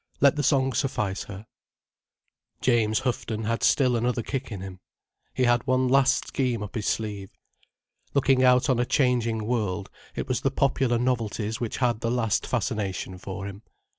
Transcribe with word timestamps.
Let 0.19 0.35
the 0.35 0.41
song 0.41 0.73
suffice 0.73 1.25
her. 1.25 1.45
James 2.59 3.01
Houghton 3.01 3.43
had 3.43 3.61
still 3.61 3.95
another 3.95 4.23
kick 4.23 4.51
in 4.51 4.61
him. 4.61 4.79
He 5.35 5.43
had 5.43 5.67
one 5.67 5.87
last 5.89 6.25
scheme 6.25 6.63
up 6.63 6.73
his 6.73 6.87
sleeve. 6.87 7.29
Looking 8.15 8.43
out 8.43 8.67
on 8.67 8.79
a 8.79 8.85
changing 8.87 9.45
world, 9.45 9.91
it 10.15 10.27
was 10.27 10.41
the 10.41 10.49
popular 10.49 10.97
novelties 10.97 11.59
which 11.59 11.77
had 11.77 11.99
the 11.99 12.09
last 12.09 12.47
fascination 12.47 13.19
for 13.19 13.45
him. 13.45 13.61